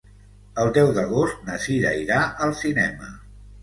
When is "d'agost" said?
0.95-1.45